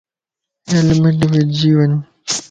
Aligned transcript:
ھيلمٽ 0.69 1.19
وجي 1.31 1.69
وڃ 1.77 1.91